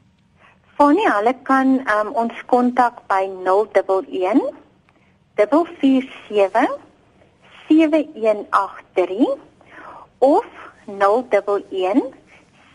Fanny, 0.78 1.04
hulle 1.04 1.35
kan 1.44 1.68
um, 1.92 2.09
ons 2.16 2.32
kontak 2.47 3.02
by 3.11 3.28
011 3.44 4.40
447 5.37 6.68
7183 7.68 9.37
of 10.18 10.44
011 10.87 12.14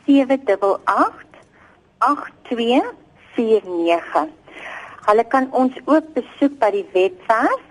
788 0.06 1.26
8249. 2.00 4.30
Hulle 5.06 5.26
kan 5.30 5.52
ons 5.52 5.74
ook 5.86 6.14
besoek 6.14 6.60
by 6.62 6.70
die 6.74 6.86
webwerf 6.94 7.62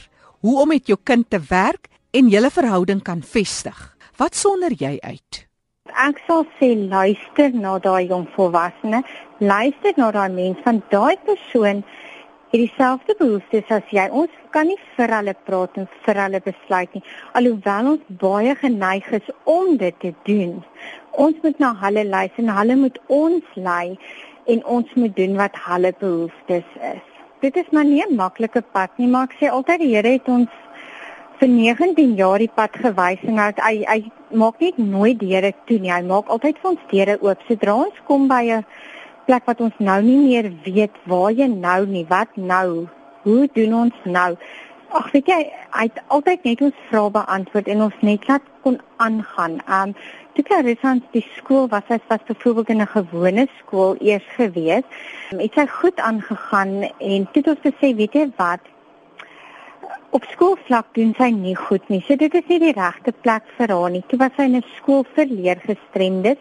hoe 0.46 0.60
om 0.62 0.70
met 0.70 0.86
jou 0.86 1.00
kind 1.04 1.26
te 1.34 1.40
werk 1.50 1.88
en 2.14 2.30
julle 2.30 2.52
verhouding 2.54 3.02
kan 3.02 3.24
vestig? 3.26 3.78
Wat 4.22 4.38
sonder 4.38 4.76
jy 4.78 5.00
uit? 5.02 5.40
Ek 5.98 6.22
sal 6.28 6.46
sê 6.60 6.76
luister 6.78 7.56
na 7.58 7.80
daai 7.82 8.06
jong 8.12 8.28
volwassene, 8.36 9.02
luister 9.42 9.98
na 9.98 10.12
daai 10.14 10.30
mens 10.30 10.62
van 10.68 10.84
daai 10.94 11.18
persoon 11.26 11.82
het 12.52 12.62
dieselfde 12.62 13.18
behoeftes 13.18 13.74
as 13.74 13.90
jy. 13.90 14.06
Ons 14.14 14.38
kan 14.54 14.70
nie 14.70 14.78
vir 14.94 15.18
hulle 15.18 15.34
praat 15.50 15.82
en 15.82 15.90
vir 16.06 16.22
hulle 16.22 16.46
besluit 16.46 16.94
nie. 16.94 17.04
Alhoewel 17.34 17.94
ons 17.96 18.16
baie 18.22 18.56
geneig 18.62 19.10
is 19.18 19.36
om 19.50 19.74
dit 19.82 20.02
te 20.06 20.14
doen. 20.30 20.60
Ons 21.18 21.42
moet 21.42 21.66
na 21.66 21.74
hulle 21.82 22.06
luister 22.06 22.46
en 22.46 22.56
hulle 22.62 22.80
moet 22.86 23.04
ons 23.10 23.54
lei 23.58 23.98
en 24.46 24.66
ons 24.80 24.98
moet 25.02 25.18
doen 25.18 25.40
wat 25.42 25.64
hulle 25.66 25.96
behoeftes 25.98 26.82
is. 26.94 27.17
Dit 27.40 27.56
is 27.56 27.70
maar 27.72 27.86
nie 27.86 28.02
'n 28.02 28.16
maklike 28.16 28.62
pad 28.62 28.90
nie, 28.98 29.08
maar 29.08 29.28
ek 29.30 29.36
sê 29.40 29.52
altyd 29.52 29.80
die 29.80 29.96
Here 29.96 30.12
het 30.12 30.28
ons 30.28 30.50
vir 31.40 31.48
19 31.48 32.16
jaar 32.16 32.40
die 32.40 32.52
pad 32.54 32.74
gewys 32.74 33.22
en 33.22 33.38
hy 33.38 33.76
hy 33.86 34.12
maak 34.32 34.60
nie 34.60 34.74
nooit 34.78 35.20
deure 35.20 35.54
toe 35.68 35.78
nie. 35.80 35.92
Hy 35.92 36.02
maak 36.02 36.30
altyd 36.34 36.58
vir 36.62 36.72
ons 36.72 36.88
deure 36.92 37.18
oop 37.22 37.44
sodra 37.48 37.76
ons 37.76 38.00
kom 38.08 38.28
by 38.28 38.44
'n 38.58 38.66
plek 39.28 39.46
wat 39.46 39.62
ons 39.62 39.74
nou 39.80 40.02
nie 40.02 40.18
meer 40.18 40.52
weet 40.66 40.96
waar 41.06 41.32
jy 41.32 41.48
nou 41.48 41.86
nie, 41.86 42.06
wat 42.10 42.36
nou? 42.36 42.88
Hoe 43.24 43.48
doen 43.54 43.74
ons 43.74 43.94
nou? 44.04 44.38
Ag, 44.90 45.12
weet 45.12 45.28
jy, 45.28 45.42
hy 45.72 45.84
het 45.84 46.00
altyd 46.08 46.44
net 46.44 46.62
ons 46.62 46.86
vrae 46.90 47.10
beantwoord 47.12 47.68
en 47.68 47.82
ons 47.82 47.98
net 48.02 48.28
laat 48.28 48.46
kon 48.64 48.80
aangaan. 48.98 49.60
Um 49.68 49.96
toe 50.38 50.46
Clarissans 50.46 51.06
die 51.16 51.24
skool 51.34 51.66
was, 51.72 51.86
hy 51.90 51.98
was 52.12 52.22
byvoorbeeld 52.30 52.70
in 52.70 52.82
'n 52.82 52.94
gewone 52.94 53.48
skool 53.60 53.96
eers 54.00 54.28
gewees. 54.38 54.86
Um, 55.34 55.40
het 55.40 55.54
sy 55.54 55.66
goed 55.68 55.98
aangegaan 56.00 56.84
en 56.84 57.26
toe 57.32 57.42
het 57.42 57.48
ons 57.54 57.66
gesê, 57.66 57.96
weet 57.96 58.14
jy 58.14 58.30
wat? 58.38 58.62
Op 60.10 60.24
skoolvlak 60.34 60.94
doen 60.94 61.14
sy 61.18 61.30
nie 61.32 61.56
goed 61.56 61.90
nie. 61.90 62.02
So 62.02 62.16
dit 62.16 62.34
is 62.34 62.48
nie 62.48 62.60
die 62.60 62.72
regte 62.72 63.12
plek 63.12 63.44
vir 63.58 63.68
haar 63.68 63.90
nie. 63.90 64.04
Toe 64.08 64.20
was 64.20 64.32
sy 64.38 64.44
in 64.44 64.56
'n 64.56 64.64
skool 64.78 65.06
vir 65.16 65.26
leergestremdes 65.26 66.38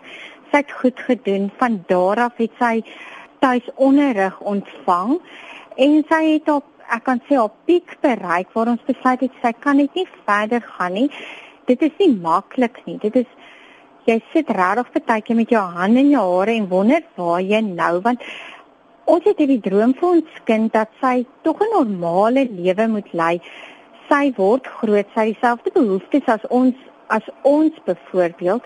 sy 0.52 0.56
het 0.56 0.72
goed 0.72 1.00
gedoen. 1.00 1.50
Van 1.58 1.84
daar 1.88 2.18
af 2.20 2.36
het 2.36 2.52
sy 2.58 2.82
tuis 3.40 3.66
onderrig 3.74 4.40
ontvang 4.40 5.20
en 5.76 6.04
sy 6.08 6.22
het 6.32 6.48
op 6.48 6.64
ek 6.88 7.04
kan 7.04 7.20
sê 7.28 7.38
op 7.38 7.52
piek 7.64 7.96
bereik 8.00 8.52
waar 8.52 8.68
ons 8.68 8.84
besluit 8.86 9.20
het 9.20 9.32
sy 9.42 9.52
kan 9.52 9.76
net 9.76 9.94
nie 9.94 10.06
verder 10.24 10.60
gaan 10.60 10.92
nie. 10.92 11.10
Dit 11.66 11.82
is 11.82 11.92
nie 11.98 12.14
maklik 12.14 12.86
nie. 12.86 12.98
Dit 12.98 13.16
is 13.16 13.26
jy 14.06 14.20
sit 14.32 14.50
regtig 14.54 14.90
vir 14.94 15.02
tydjie 15.10 15.36
met 15.36 15.52
jou 15.54 15.62
hande 15.78 16.02
in 16.04 16.12
jou 16.14 16.22
hare 16.22 16.54
en 16.54 16.68
wonder 16.70 17.02
waar 17.18 17.40
jy 17.42 17.60
nou 17.66 17.94
want 18.04 18.22
ons 19.14 19.24
het 19.26 19.38
hierdie 19.42 19.62
droom 19.62 19.94
vir 19.98 20.08
ons 20.08 20.42
kind 20.50 20.72
dat 20.74 20.90
sy 21.00 21.24
tog 21.42 21.62
'n 21.62 21.72
normale 21.74 22.46
lewe 22.50 22.88
moet 22.88 23.12
lei. 23.12 23.40
Sy 24.08 24.32
word 24.36 24.66
groot, 24.66 25.06
sy 25.14 25.26
het 25.26 25.34
dieselfde 25.34 25.70
behoeftes 25.74 26.26
as 26.26 26.44
ons 26.50 26.74
as 27.08 27.22
ons 27.42 27.72
byvoorbeeld. 27.86 28.62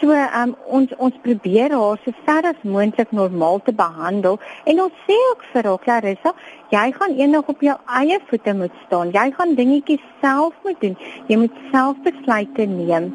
So 0.00 0.10
um 0.10 0.56
ons 0.66 0.90
ons 0.98 1.14
probeer 1.22 1.70
haar 1.70 1.98
so 2.04 2.12
ver 2.26 2.42
as 2.50 2.62
moontlik 2.62 3.12
normaal 3.12 3.60
te 3.62 3.72
behandel 3.72 4.38
en 4.64 4.80
ons 4.80 4.92
sê 5.06 5.14
ook 5.30 5.44
vir 5.52 5.64
haar 5.64 5.78
Clarissa, 5.84 6.34
jy 6.70 6.92
gaan 6.92 7.14
eendag 7.18 7.46
op 7.46 7.60
jou 7.60 7.76
eie 7.86 8.18
voete 8.26 8.54
moet 8.54 8.74
staan. 8.86 9.14
Jy 9.14 9.30
gaan 9.38 9.54
dingetjies 9.54 10.02
self 10.20 10.54
moet 10.64 10.80
doen. 10.80 10.96
Jy 11.28 11.36
moet 11.36 11.54
self 11.70 11.96
besluite 12.02 12.66
neem. 12.66 13.12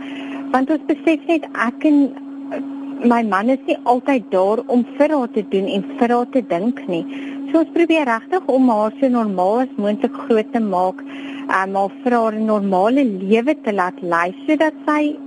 Want 0.51 0.69
ons 0.69 0.87
besef 0.87 1.25
net 1.27 1.45
ek 1.53 1.85
en 1.89 1.97
my 3.05 3.21
man 3.23 3.49
is 3.53 3.61
nie 3.67 3.77
altyd 3.85 4.29
daar 4.31 4.63
om 4.73 4.85
vir 4.97 5.13
haar 5.13 5.29
te 5.35 5.43
doen 5.51 5.67
en 5.67 5.83
vir 5.99 6.13
haar 6.15 6.29
te 6.33 6.41
dink 6.41 6.81
nie. 6.87 7.03
So 7.51 7.61
ons 7.61 7.75
probeer 7.75 8.07
regtig 8.09 8.49
om 8.51 8.69
haar 8.71 8.95
so 8.99 9.09
normaal 9.11 9.63
as 9.65 9.77
moontlik 9.77 10.15
groot 10.25 10.49
te 10.53 10.59
maak, 10.63 10.99
um, 11.03 11.71
maar 11.75 11.93
vir 12.03 12.15
haar 12.17 12.35
'n 12.35 12.45
normale 12.45 13.03
lewe 13.05 13.55
te 13.63 13.73
laat 13.73 14.01
lei 14.01 14.33
sodat 14.47 14.73
sy 14.87 15.17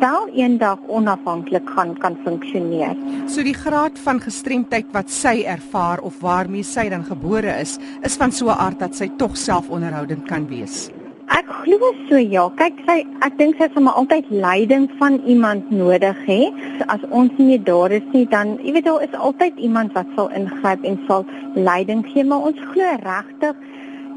wel 0.00 0.28
eendag 0.34 0.78
onafhanklik 0.86 1.68
gaan 1.74 1.98
kan 1.98 2.16
funksioneer. 2.24 2.96
So 3.26 3.42
die 3.42 3.54
graad 3.54 3.98
van 3.98 4.20
gestremdheid 4.20 4.86
wat 4.92 5.10
sy 5.10 5.42
ervaar 5.46 6.00
of 6.00 6.20
waarmee 6.20 6.62
sy 6.62 6.88
dan 6.88 7.04
gebore 7.04 7.60
is, 7.60 7.78
is 8.02 8.16
van 8.16 8.32
so 8.32 8.46
'n 8.46 8.58
aard 8.58 8.78
dat 8.78 8.94
sy 8.94 9.10
tog 9.16 9.36
selfonderhoudend 9.36 10.26
kan 10.26 10.46
wees. 10.48 10.90
Ek 11.30 11.46
glo 11.62 11.92
so 12.08 12.18
ja. 12.18 12.48
Kyk, 12.58 12.80
sy 12.86 12.98
ek 13.22 13.38
dink 13.38 13.60
sy 13.60 13.68
sal 13.72 13.86
maar 13.86 14.00
altyd 14.00 14.26
leiding 14.30 14.88
van 14.98 15.20
iemand 15.26 15.70
nodig 15.70 16.18
hê. 16.26 16.40
As 16.88 17.04
ons 17.10 17.32
nie 17.38 17.58
daar 17.62 17.92
is 17.94 18.06
nie, 18.12 18.26
dan 18.26 18.58
jy 18.64 18.74
weet 18.76 18.88
daar 18.88 19.04
is 19.06 19.14
altyd 19.14 19.58
iemand 19.58 19.94
wat 19.94 20.10
sal 20.16 20.32
ingryp 20.34 20.84
en 20.84 20.98
sal 21.06 21.26
leiding 21.54 22.04
gee, 22.10 22.24
maar 22.24 22.50
ons 22.50 22.58
glo 22.72 22.96
regtig 23.04 23.56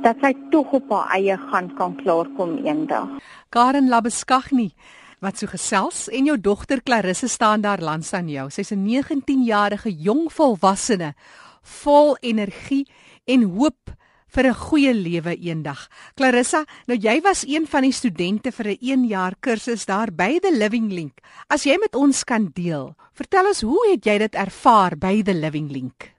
dat 0.05 0.19
sy 0.21 0.33
tog 0.53 0.73
op 0.77 0.91
haar 0.93 1.15
eie 1.17 1.37
gaan 1.49 1.71
kan 1.77 1.95
klaarkom 1.97 2.59
eendag. 2.65 3.09
Karen 3.49 3.89
Labeskagni 3.89 4.71
wat 5.23 5.39
so 5.39 5.49
gesels 5.49 6.05
en 6.13 6.27
jou 6.29 6.35
dogter 6.37 6.83
Clarisse 6.85 7.27
staan 7.31 7.63
daar 7.63 7.81
langs 7.81 8.13
aan 8.13 8.29
jou. 8.29 8.49
Sy's 8.49 8.71
'n 8.71 8.85
19-jarige 8.85 9.89
jong 9.89 10.29
volwassene 10.31 11.13
vol 11.61 12.17
energie 12.21 12.85
en 13.25 13.43
hoop 13.43 13.95
vir 14.35 14.47
'n 14.51 14.61
goeie 14.67 14.93
lewe 14.93 15.33
eendag. 15.39 15.87
Clarissa, 16.15 16.65
nou 16.87 16.97
jy 16.97 17.21
was 17.21 17.45
een 17.47 17.65
van 17.67 17.81
die 17.81 17.91
studente 17.91 18.51
vir 18.51 18.67
'n 18.67 18.77
1 18.81 19.05
jaar 19.07 19.33
kursus 19.39 19.85
daar 19.85 20.11
by 20.11 20.39
the 20.39 20.51
Living 20.51 20.91
Link. 20.91 21.21
As 21.49 21.63
jy 21.63 21.77
met 21.79 21.95
ons 21.95 22.23
kan 22.23 22.51
deel, 22.53 22.95
vertel 23.13 23.47
ons 23.47 23.61
hoe 23.61 23.91
het 23.91 24.05
jy 24.05 24.17
dit 24.17 24.35
ervaar 24.35 24.97
by 24.97 25.21
the 25.23 25.33
Living 25.33 25.71
Link? 25.71 26.11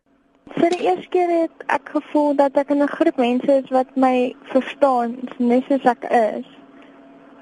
Vir 0.57 0.71
die 0.71 0.87
eerste 0.89 1.09
keer 1.09 1.29
het 1.43 1.65
ek 1.69 1.89
gevoel 1.93 2.35
dat 2.37 2.57
ek 2.57 2.71
in 2.71 2.83
'n 2.83 2.89
groep 2.89 3.17
mense 3.17 3.53
is 3.53 3.71
wat 3.71 3.97
my 3.97 4.35
verstaan, 4.53 5.19
net 5.39 5.65
soos 5.69 5.85
ek 5.85 6.05
is. 6.11 6.47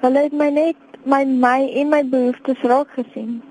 Hulle 0.03 0.19
het 0.19 0.33
my 0.33 0.51
net 0.51 0.77
my 1.05 1.25
my 1.25 1.71
en 1.75 1.89
my 1.89 2.03
behoeftes 2.03 2.63
raak 2.63 2.89
gesien. 2.97 3.43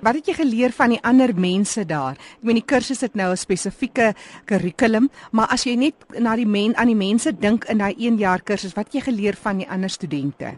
Wat 0.00 0.16
het 0.16 0.30
jy 0.30 0.34
geleer 0.38 0.72
van 0.72 0.94
die 0.94 1.00
ander 1.04 1.34
mense 1.36 1.82
daar? 1.84 2.16
Ek 2.40 2.46
meen 2.48 2.56
die 2.56 2.64
kursus 2.64 3.02
het 3.04 3.14
nou 3.14 3.30
'n 3.32 3.36
spesifieke 3.36 4.14
kurrikulum, 4.46 5.10
maar 5.30 5.48
as 5.52 5.64
jy 5.64 5.74
net 5.76 5.94
na 6.18 6.36
die 6.36 6.46
men 6.46 6.74
aan 6.76 6.86
die 6.86 6.96
mense 6.96 7.32
dink 7.32 7.64
in 7.64 7.78
daai 7.78 7.94
1 7.98 8.16
jaar 8.16 8.40
kursus, 8.40 8.72
wat 8.74 8.86
het 8.86 8.94
jy 8.94 9.00
geleer 9.00 9.36
van 9.36 9.58
die 9.58 9.68
ander 9.68 9.90
studente? 9.90 10.56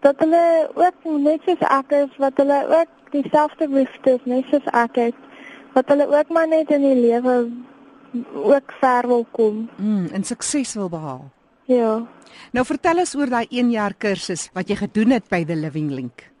Dat 0.00 0.18
hulle 0.18 0.70
ook 0.74 1.20
net 1.20 1.40
soos 1.46 1.60
ek 1.60 1.92
is, 1.92 2.16
wat 2.18 2.32
hulle 2.36 2.66
ook 2.80 3.12
dieselfde 3.12 3.68
behoeftes 3.68 4.20
net 4.24 4.44
soos 4.50 4.66
ek 4.72 4.96
het, 4.96 5.14
wat 5.74 5.88
hulle 5.88 6.06
ook 6.06 6.28
maar 6.28 6.48
net 6.48 6.70
in 6.70 6.82
die 6.82 7.00
lewe 7.00 7.50
ook 8.34 8.72
ver 8.80 9.06
wil 9.06 9.26
kom. 9.30 9.68
Mm, 9.76 10.06
en 10.12 10.24
sukses 10.24 10.74
wil 10.74 10.88
behaal. 10.88 11.30
Ja. 11.64 12.02
Nou 12.50 12.64
vertel 12.66 12.98
ons 12.98 13.14
oor 13.14 13.30
daai 13.30 13.46
1 13.48 13.70
jaar 13.70 13.94
kursus 13.94 14.50
wat 14.52 14.68
jy 14.68 14.76
gedoen 14.76 15.10
het 15.10 15.28
by 15.28 15.44
the 15.44 15.54
Living 15.54 15.90
Link. 15.90 16.31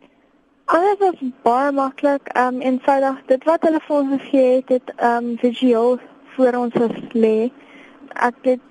Alles 0.72 0.98
was 0.98 1.18
baie 1.44 1.72
maklik. 1.72 2.28
Ehm 2.32 2.54
um, 2.54 2.60
eenvoudig 2.60 3.18
dit 3.28 3.42
wat 3.44 3.64
hulle 3.66 3.80
vir 3.86 3.96
ons 3.96 4.12
gegee 4.12 4.52
het, 4.54 4.68
het 4.68 4.92
ehm 4.96 5.26
um, 5.26 5.34
visueel 5.42 5.98
voor 6.36 6.56
ons 6.60 6.78
gelê. 7.08 7.50
Ek 8.28 8.38
het 8.48 8.62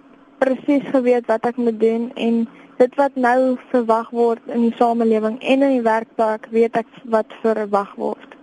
presies 0.41 0.87
geweet 0.89 1.29
wat 1.29 1.45
ek 1.45 1.59
moet 1.61 1.77
doen 1.79 2.07
en 2.15 2.39
dit 2.79 2.95
wat 2.97 3.19
nou 3.25 3.57
verwag 3.69 4.09
word 4.09 4.49
in 4.49 4.65
die 4.65 4.73
samelewing 4.79 5.37
en 5.41 5.67
in 5.67 5.75
die 5.75 5.85
werkplek, 5.85 6.47
weet 6.49 6.79
ek 6.81 6.89
wat 7.13 7.37
verwag 7.43 7.93
word. 8.01 8.33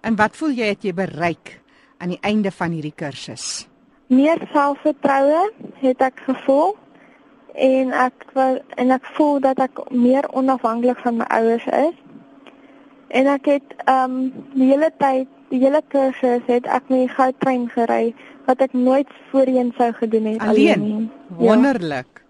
En 0.00 0.16
wat 0.16 0.36
voel 0.40 0.56
jy 0.56 0.72
het 0.72 0.88
jy 0.88 0.94
bereik 0.96 1.58
aan 2.00 2.16
die 2.16 2.22
einde 2.24 2.50
van 2.50 2.72
hierdie 2.72 2.96
kursus? 2.96 3.66
Meer 4.08 4.40
selfvertroue 4.54 5.50
het 5.84 6.00
ek 6.00 6.24
gevoel 6.30 6.72
en 7.52 7.92
ek 7.92 8.24
en 8.80 8.96
ek 8.96 9.14
voel 9.20 9.40
dat 9.44 9.60
ek 9.68 9.84
meer 9.92 10.24
onafhanklik 10.32 11.04
van 11.04 11.20
my 11.20 11.28
ouers 11.36 11.68
is 11.84 12.04
En 13.08 13.26
ek 13.26 13.46
het 13.46 13.74
ehm 13.84 14.10
um, 14.10 14.32
die 14.54 14.70
hele 14.72 14.90
tyd, 14.98 15.28
die 15.48 15.60
hele 15.62 15.82
kursus 15.88 16.42
het 16.46 16.66
ek 16.66 16.88
met 16.88 17.06
die 17.06 17.14
goudtrein 17.14 17.68
gery 17.70 18.14
wat 18.46 18.62
ek 18.62 18.72
nooit 18.72 19.10
voorheen 19.30 19.72
sou 19.76 19.92
gedoen 19.92 20.24
het 20.32 20.40
alleen. 20.40 20.80
alleen 20.80 21.10
ja. 21.28 21.36
Wonderlik. 21.36 22.22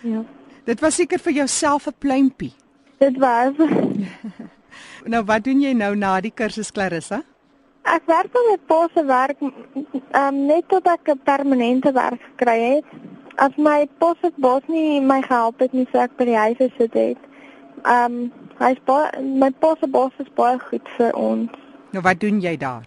Ja. 0.00 0.22
Dit 0.64 0.80
was 0.80 0.94
seker 0.94 1.18
vir 1.18 1.32
jouself 1.32 1.86
'n 1.86 1.94
pluimpie. 1.98 2.52
Dit 2.98 3.18
was. 3.18 3.52
nou 5.12 5.24
wat 5.24 5.44
doen 5.44 5.60
jy 5.60 5.72
nou 5.72 5.96
na 5.96 6.20
die 6.20 6.34
kursus 6.34 6.70
Clarissa? 6.70 7.22
Ek 7.82 8.02
werk 8.06 8.32
met 8.50 8.66
posse 8.66 9.04
werk 9.04 9.38
ehm 9.40 9.54
um, 10.26 10.46
net 10.46 10.68
tot 10.68 10.86
ek 10.86 11.08
'n 11.08 11.20
permanente 11.24 11.92
werk 11.92 12.20
gekry 12.22 12.60
het. 12.60 12.84
As 13.36 13.56
my 13.56 13.88
posse 13.98 14.32
bos 14.36 14.62
nie 14.66 15.00
my 15.00 15.22
gehelp 15.22 15.58
het 15.58 15.72
nie, 15.72 15.86
sou 15.92 16.02
ek 16.02 16.16
by 16.16 16.24
die 16.24 16.36
huis 16.36 16.56
gesit 16.56 16.94
het. 16.94 17.29
Ehm 17.84 18.04
um, 18.04 18.32
Hy's 18.60 18.80
baie 18.84 19.22
my 19.24 19.48
pa 19.56 19.72
se 19.80 19.88
bos 19.88 20.12
is 20.20 20.28
baie 20.36 20.58
goed 20.60 20.88
vir 20.98 21.14
ons. 21.16 21.52
Nou 21.96 22.02
wat 22.04 22.18
doen 22.20 22.42
jy 22.44 22.52
daar? 22.60 22.84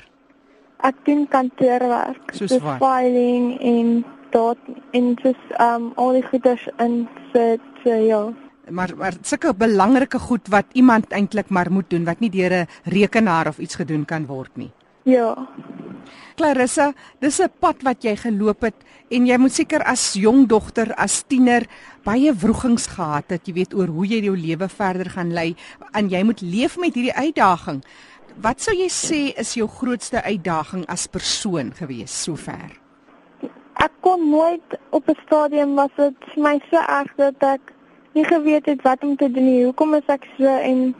Ek 0.86 1.00
doen 1.08 1.24
kantoorwerk. 1.32 2.34
Soos 2.38 2.54
wat? 2.62 2.78
Filing 2.84 3.56
en 3.58 3.90
dot 4.36 4.60
en 4.94 5.14
just 5.24 5.56
um 5.64 5.90
al 5.98 6.20
die 6.20 6.26
goeders 6.28 6.68
in 6.86 7.08
sit 7.32 7.66
so 7.82 7.98
ja. 7.98 8.22
Maar 8.70 8.94
maar 8.98 9.18
sulke 9.22 9.56
belangrike 9.58 10.22
goed 10.22 10.54
wat 10.54 10.78
iemand 10.78 11.10
eintlik 11.12 11.50
maar 11.50 11.72
moet 11.74 11.90
doen 11.90 12.06
wat 12.06 12.22
nie 12.22 12.30
deur 12.30 12.54
'n 12.62 12.68
rekenaar 12.84 13.48
of 13.48 13.58
iets 13.58 13.76
gedoen 13.82 14.06
kan 14.06 14.26
word 14.26 14.54
nie. 14.54 14.72
Ja. 15.04 15.36
Clarissa, 16.36 16.94
dis 17.20 17.40
'n 17.40 17.52
pad 17.60 17.84
wat 17.84 18.04
jy 18.04 18.16
geloop 18.16 18.62
het 18.62 18.76
en 19.12 19.26
jy 19.26 19.38
moet 19.38 19.52
seker 19.52 19.84
as 19.84 20.14
jong 20.14 20.48
dogter, 20.48 20.94
as 20.96 21.24
tiener 21.28 21.68
baie 22.04 22.34
wrogings 22.34 22.88
gehad 22.88 23.30
het, 23.30 23.48
jy 23.48 23.54
weet 23.54 23.74
oor 23.74 23.88
hoe 23.88 24.06
jy 24.06 24.24
jou 24.24 24.36
lewe 24.38 24.70
verder 24.70 25.10
gaan 25.10 25.34
lei 25.34 25.56
en 25.94 26.10
jy 26.10 26.24
moet 26.24 26.42
leef 26.42 26.78
met 26.78 26.96
hierdie 26.96 27.14
uitdaging. 27.14 27.84
Wat 28.42 28.62
sou 28.62 28.76
jy 28.76 28.90
sê 28.90 29.34
is 29.38 29.54
jou 29.54 29.68
grootste 29.68 30.24
uitdaging 30.24 30.86
as 30.88 31.08
persoon 31.08 31.72
gewees 31.72 32.24
sover? 32.24 32.80
Ek 33.76 33.92
kon 34.02 34.30
nooit 34.30 34.80
op 34.90 35.10
'n 35.10 35.18
stadium 35.26 35.76
was 35.76 35.92
dit 35.98 36.16
vir 36.34 36.44
my 36.44 36.60
so 36.72 36.78
erg 36.78 37.14
dat 37.18 37.44
ek 37.44 37.74
nie 38.14 38.26
geweet 38.26 38.66
het 38.66 38.82
wat 38.82 39.04
om 39.04 39.16
te 39.16 39.32
doen 39.32 39.46
nie. 39.46 39.64
Hoekom 39.66 39.94
is 39.94 40.08
ek 40.08 40.26
so 40.38 40.46
en 40.46 40.96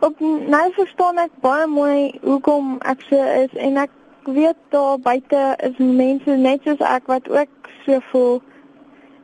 op 0.00 0.20
nou 0.20 0.72
verstaan 0.72 1.18
ek 1.18 1.32
baie 1.40 1.66
mooi 1.66 2.18
hoekom 2.22 2.76
ek 2.84 3.04
so 3.08 3.20
is 3.44 3.54
en 3.54 3.76
ek 3.76 3.90
weet 4.26 4.58
daar 4.74 4.98
buite 4.98 5.42
is 5.68 5.78
mense 5.78 6.36
net 6.36 6.64
soos 6.64 6.82
ek 6.82 7.06
wat 7.06 7.28
ook 7.28 7.70
so 7.84 8.00
voel. 8.10 8.42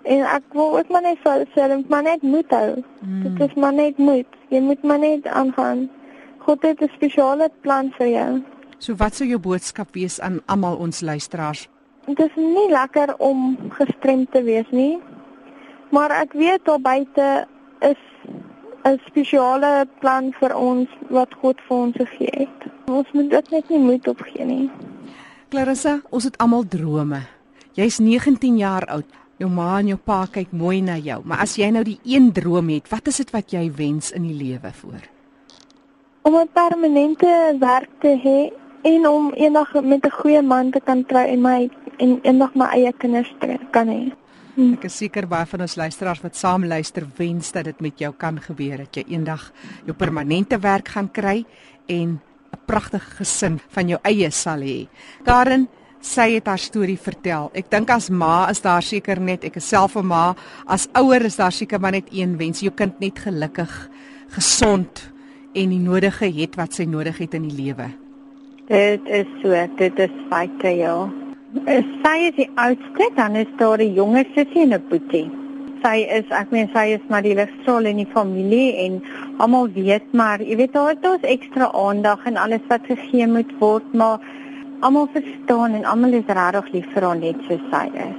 En 0.02 0.24
ek 0.26 0.46
wil 0.52 0.78
ook 0.78 0.88
maar 0.88 1.02
net 1.02 1.18
vir 1.22 1.46
self 1.54 1.88
maar 1.88 2.02
net 2.02 2.22
moet 2.22 2.50
hou. 2.50 2.82
Mm. 3.00 3.22
Dit 3.22 3.48
is 3.48 3.54
maar 3.54 3.74
net 3.74 3.98
moet. 3.98 4.38
Jy 4.48 4.60
moet 4.60 4.82
maar 4.82 4.98
net 4.98 5.26
aangaan. 5.26 5.88
God 6.46 6.62
het 6.62 6.82
'n 6.82 6.90
spesiale 6.94 7.50
plan 7.60 7.92
vir 7.98 8.08
jou. 8.08 8.42
So 8.78 8.94
wat 8.94 9.14
sou 9.14 9.28
jou 9.28 9.38
boodskap 9.38 9.94
wees 9.94 10.20
aan 10.20 10.40
almal 10.46 10.76
ons 10.76 11.00
luisteraars? 11.00 11.68
Dit 12.06 12.18
is 12.18 12.34
nie 12.34 12.70
lekker 12.70 13.14
om 13.18 13.58
gestremd 13.70 14.32
te 14.32 14.42
wees 14.42 14.70
nie. 14.70 14.98
Maar 15.90 16.10
ek 16.10 16.32
weet 16.32 16.64
daar 16.64 16.80
buite 16.80 17.46
is 17.78 18.00
'n 18.84 18.98
spesiale 19.06 19.86
plan 20.00 20.32
vir 20.40 20.56
ons 20.56 20.88
wat 21.10 21.34
God 21.40 21.60
vir 21.68 21.76
ons 21.76 21.96
gegee 21.96 22.32
het. 22.32 22.70
Ons 22.90 23.06
moet 23.12 23.30
dit 23.30 23.50
net 23.50 23.68
nie 23.68 23.78
moed 23.78 24.08
opgee 24.08 24.44
nie. 24.44 24.70
Clarissa, 25.48 26.00
ons 26.10 26.24
het 26.24 26.38
almal 26.38 26.64
drome. 26.68 27.20
Jy's 27.74 27.98
19 27.98 28.56
jaar 28.56 28.86
oud. 28.86 29.06
Jou 29.38 29.50
ma 29.50 29.78
en 29.78 29.86
jou 29.86 29.98
pa 29.98 30.26
kyk 30.30 30.52
mooi 30.52 30.82
na 30.82 30.96
jou, 30.96 31.20
maar 31.24 31.40
as 31.42 31.56
jy 31.56 31.70
nou 31.74 31.82
die 31.82 31.98
een 32.04 32.32
droom 32.32 32.68
het, 32.68 32.88
wat 32.92 33.08
is 33.10 33.16
dit 33.16 33.30
wat 33.34 33.50
jy 33.50 33.64
wens 33.74 34.12
in 34.14 34.22
die 34.22 34.36
lewe 34.36 34.70
voor? 34.72 35.02
Om 36.22 36.36
'n 36.36 36.48
permanente 36.52 37.56
werk 37.58 37.90
te 38.00 38.14
hê 38.24 38.52
en 38.82 39.08
om 39.08 39.32
eendag 39.32 39.74
met 39.82 40.06
'n 40.06 40.10
goeie 40.10 40.42
man 40.42 40.70
te 40.70 40.80
kan 40.80 41.04
trou 41.04 41.26
en 41.26 41.40
my 41.40 41.70
en 41.96 42.18
eendag 42.22 42.54
my 42.54 42.66
eie 42.66 42.92
kinders 42.92 43.34
te 43.40 43.58
kan 43.70 43.88
hê. 43.88 44.12
Hm. 44.54 44.74
Ek 44.76 44.84
is 44.84 44.96
seker 45.00 45.24
baie 45.26 45.46
van 45.48 45.64
ons 45.64 45.76
luisteraars 45.80 46.20
wat 46.20 46.36
saam 46.36 46.66
luister 46.68 47.06
wens 47.16 47.52
dat 47.54 47.64
dit 47.70 47.78
met 47.80 47.98
jou 47.98 48.12
kan 48.12 48.36
gebeur 48.40 48.82
dat 48.84 48.96
jy 48.96 49.04
eendag 49.14 49.46
jou 49.86 49.94
permanente 49.96 50.58
werk 50.60 50.92
gaan 50.92 51.08
kry 51.08 51.44
en 51.88 52.20
'n 52.52 52.60
pragtige 52.66 53.16
gesin 53.16 53.60
van 53.70 53.88
jou 53.88 53.98
eie 54.04 54.30
sal 54.30 54.60
hê. 54.60 54.88
Karen, 55.24 55.68
sy 56.00 56.34
het 56.34 56.46
haar 56.46 56.58
storie 56.58 56.98
vertel. 56.98 57.50
Ek 57.54 57.70
dink 57.70 57.90
as 57.90 58.10
ma 58.10 58.50
is 58.50 58.60
daar 58.60 58.82
seker 58.82 59.20
net 59.20 59.44
ek 59.44 59.56
is 59.56 59.68
self 59.68 59.96
'n 59.96 60.06
ma, 60.06 60.34
as 60.66 60.88
ouer 60.94 61.24
is 61.24 61.36
daar 61.36 61.52
seker 61.52 61.80
maar 61.80 61.92
net 61.92 62.08
een 62.10 62.36
wens, 62.36 62.60
jou 62.60 62.72
kind 62.74 63.00
net 63.00 63.18
gelukkig, 63.18 63.88
gesond 64.28 65.12
en 65.54 65.68
die 65.68 65.78
nodige 65.78 66.26
het 66.26 66.56
wat 66.56 66.72
sy 66.74 66.84
nodig 66.84 67.18
het 67.18 67.34
in 67.34 67.48
die 67.48 67.56
lewe. 67.56 67.90
Dit 68.68 69.00
is 69.06 69.26
so, 69.42 69.50
dit 69.76 69.98
is 69.98 70.10
feite 70.30 70.68
ja. 70.68 71.21
Sy 71.52 72.16
is 72.30 72.36
die 72.38 72.48
oudste, 72.56 73.10
dan 73.16 73.36
is 73.36 73.50
daar 73.58 73.78
'n 73.78 73.94
jonger 73.94 74.24
sussie 74.34 74.62
en 74.62 74.72
'n 74.72 74.84
boetie. 74.88 75.30
Sy 75.82 76.06
is, 76.08 76.24
ek 76.30 76.50
meen 76.50 76.70
sy 76.72 76.94
is 76.96 77.04
maar 77.08 77.22
die 77.22 77.34
ligstraal 77.34 77.84
in 77.84 77.96
die 77.96 78.12
familie 78.14 78.76
en 78.76 79.02
almal 79.38 79.68
weet 79.68 80.12
maar, 80.12 80.40
jy 80.40 80.56
weet 80.56 80.72
daar 80.72 80.94
is 80.94 81.28
ekstra 81.28 81.70
aandag 81.74 82.24
en 82.24 82.36
alles 82.36 82.64
wat 82.68 82.80
gegee 82.86 83.26
moet 83.26 83.52
word, 83.58 83.94
maar 83.94 84.18
almal 84.80 85.08
verstaan 85.12 85.74
en 85.74 85.84
almal 85.84 86.12
is 86.12 86.26
regtig 86.26 86.72
lief 86.72 86.86
vir 86.94 87.02
haar 87.02 87.18
net 87.18 87.36
so 87.48 87.58
sy 87.70 87.86
is. 87.94 88.18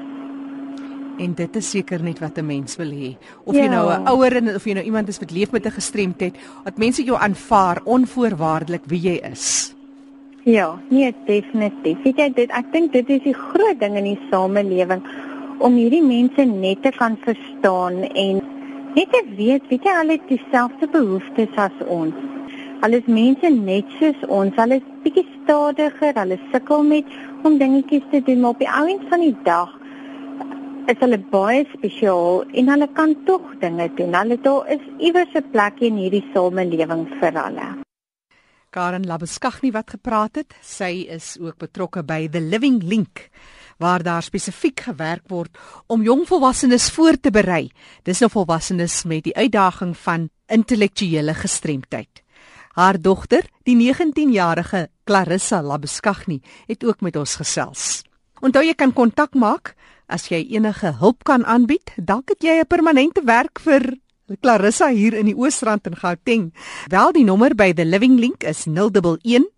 En 1.18 1.34
dit 1.34 1.56
is 1.56 1.70
seker 1.70 2.04
net 2.04 2.20
wat 2.20 2.38
'n 2.38 2.46
mens 2.46 2.76
wil 2.76 2.92
hê. 2.92 3.18
Of 3.46 3.56
ja. 3.56 3.64
jy 3.64 3.70
nou 3.70 3.90
'n 3.90 4.08
ouer 4.08 4.36
en 4.36 4.56
of 4.56 4.66
jy 4.66 4.74
nou 4.74 4.86
iemand 4.86 5.08
is 5.08 5.20
wat 5.20 5.32
leef 5.32 5.52
met 5.52 5.66
'n 5.66 5.72
gestremdheid, 5.72 6.36
dat 6.64 6.78
mense 6.78 7.04
jou 7.04 7.18
aanvaar 7.18 7.82
onvoorwaardelik 7.84 8.86
wie 8.86 9.02
jy 9.02 9.20
is. 9.32 9.73
Ja, 10.46 10.80
nee, 10.90 11.14
definitief. 11.26 12.02
Weet 12.04 12.18
jy 12.20 12.26
dit 12.36 12.52
ek 12.52 12.66
dink 12.74 12.92
dit 12.92 13.08
is 13.16 13.22
die 13.24 13.36
groot 13.38 13.78
ding 13.80 13.94
in 13.96 14.10
die 14.10 14.20
samelewing 14.28 15.00
om 15.64 15.78
hierdie 15.80 16.04
mense 16.04 16.44
net 16.50 16.82
te 16.84 16.92
kan 16.92 17.14
verstaan 17.24 18.02
en 18.04 18.42
net 18.98 19.14
te 19.14 19.22
weet, 19.38 19.64
weet 19.70 19.88
jy 19.88 19.94
hulle 20.02 20.18
het 20.18 20.26
dieselfde 20.28 20.90
behoeftes 20.92 21.56
as 21.64 21.78
ons. 21.88 22.18
Hulle 22.82 23.00
is 23.00 23.08
mense 23.08 23.54
net 23.56 23.96
soos 24.02 24.26
ons. 24.28 24.60
Hulle 24.60 24.82
is 24.82 24.90
bietjie 25.06 25.24
stadiger, 25.38 26.12
hulle 26.20 26.40
sukkel 26.50 26.84
met 26.90 27.16
om 27.48 27.56
dingetjies 27.62 28.04
te 28.12 28.20
doen, 28.28 28.44
maar 28.44 28.58
op 28.58 28.66
die 28.66 28.70
ouend 28.82 29.08
van 29.14 29.24
die 29.24 29.38
dag 29.48 29.72
is 30.92 31.00
hulle 31.00 31.22
baie 31.32 31.64
spesiaal 31.72 32.44
en 32.52 32.74
hulle 32.74 32.90
kan 33.00 33.16
tog 33.32 33.48
dinge 33.64 33.88
doen. 33.96 34.12
Hulle 34.20 34.42
daar 34.44 34.68
is 34.76 34.84
iewers 35.00 35.40
'n 35.40 35.48
plekjie 35.56 35.88
in 35.94 36.04
hierdie 36.04 36.26
samelewing 36.36 37.08
vir 37.22 37.32
hulle. 37.32 37.83
Karen 38.74 39.06
Labeskagni 39.06 39.70
wat 39.72 39.92
gepraat 39.94 40.40
het, 40.40 40.54
sy 40.66 41.06
is 41.14 41.36
ook 41.38 41.60
betrokke 41.62 42.02
by 42.02 42.26
The 42.34 42.42
Living 42.42 42.82
Link 42.82 43.28
waar 43.82 44.02
daar 44.06 44.24
spesifiek 44.26 44.86
gewerk 44.88 45.28
word 45.30 45.58
om 45.92 46.02
jong 46.06 46.24
volwassenes 46.30 46.88
voor 46.94 47.20
te 47.22 47.30
berei. 47.34 47.70
Dis 48.06 48.22
nou 48.24 48.32
volwassenes 48.34 49.04
met 49.10 49.28
die 49.28 49.36
uitdaging 49.36 49.94
van 50.06 50.30
intellektuele 50.48 51.34
gestremdheid. 51.38 52.24
Haar 52.74 52.98
dogter, 53.02 53.46
die 53.68 53.76
19-jarige 53.78 54.88
Clarissa 55.06 55.62
Labeskagni, 55.62 56.40
het 56.68 56.86
ook 56.86 57.02
met 57.02 57.18
ons 57.20 57.36
gesels. 57.42 58.02
Onthou 58.42 58.64
jy 58.66 58.74
kan 58.74 58.94
kontak 58.94 59.36
maak 59.38 59.76
as 60.08 60.30
jy 60.32 60.42
enige 60.56 60.96
hulp 61.00 61.24
kan 61.28 61.46
aanbied, 61.46 61.94
dalk 61.98 62.30
het 62.34 62.44
jy 62.44 62.60
'n 62.62 62.68
permanente 62.68 63.22
werk 63.26 63.60
vir 63.60 63.98
Clarissa 64.42 64.88
hier 64.88 65.14
in 65.14 65.26
die 65.26 65.36
Oosrand 65.36 65.88
in 65.88 65.96
Gauteng. 65.96 66.54
Wel 66.90 67.12
die 67.12 67.24
nommer 67.24 67.56
by 67.56 67.74
The 67.74 67.86
Living 67.86 68.20
Link 68.20 68.44
is 68.44 68.66
011 68.66 69.50